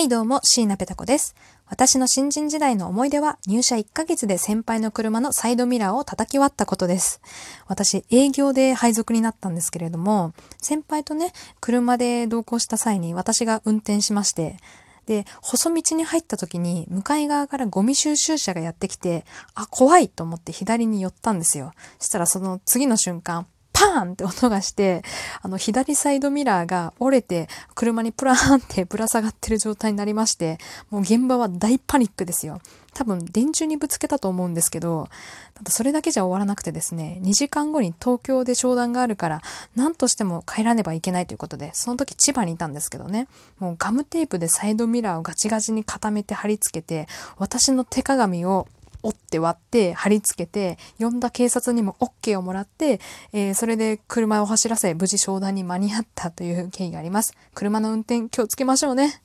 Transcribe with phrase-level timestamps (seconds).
[0.00, 1.36] はいどうも、椎名ペタ子です。
[1.66, 7.20] 私の新人時代の思い出は入社1ヶ月で先輩の車のサイドミラーを叩き割ったことです。
[7.66, 14.56] 私、営業で配属になったんですけれども、先輩とね、車で同行した際に私が運転しまして、
[15.04, 21.72] で、細道に入った時に向かい側からゴミ収集車がやってきて、あ、怖いと思って左に寄ったんですよ。
[21.98, 23.46] そしたらその次の瞬間、
[23.80, 25.02] パーンって音がして、
[25.40, 30.58] あの、左サイドミラーが折れて、車にプラーンってぶら下がってる状態になりまして、
[30.90, 32.60] もう現場は大パニックですよ。
[32.92, 35.08] 多分、電柱にぶつけたと思うんですけど、
[35.54, 39.40] ただそれだけじゃ終わらなくてですね、2時間後に東京で商談があるから、
[39.76, 43.28] 何としても帰らねばいけないということで、その時千葉にいたんですけどね、
[43.60, 47.06] もうガムテープでサイドミラーをガチガチに固めて貼り付けて、
[47.38, 48.68] 私の手鏡を
[49.02, 53.00] 折って割って貼り付けて呼んだ警察にも OK をもらって、
[53.32, 57.34] えーそれで車を走らせ無事商談に間に合ったという経緯があります。
[57.54, 59.22] 車の運転気をつけましょうね。